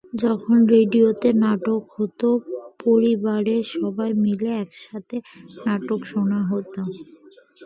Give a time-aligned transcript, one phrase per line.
[0.23, 2.29] যখন রেডিওতে নাটক হতো,
[2.83, 6.81] পরিবারের সবাই মিলে একসাথে সে নাটক শোনা হতো।